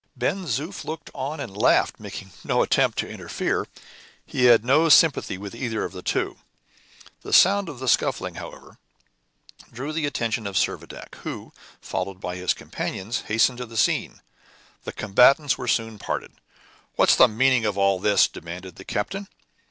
[0.17, 3.67] Ben Zoof looked on and laughed, making no attempt to interfere;
[4.25, 6.37] he had no sympathy with either of the two.
[7.21, 8.79] The sound of the scuffling, however,
[9.71, 14.21] drew the attention of Servadac, who, followed by his companions, hastened to the scene.
[14.85, 16.31] The combatants were soon parted.
[16.95, 19.27] "What is the meaning of all this?" demanded the captain.